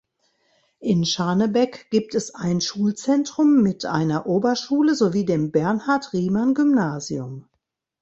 [0.79, 7.47] In Scharnebeck gibt es ein Schulzentrum mit einer Oberschule sowie dem Bernhard-Riemann-Gymnasium.